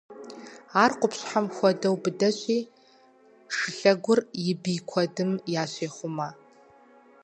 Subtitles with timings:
[0.83, 2.57] Ар къупщхьэм хуэдэу быдэщи,
[3.55, 5.31] шылъэгур и бий куэдым
[5.61, 6.29] ящехъумэ.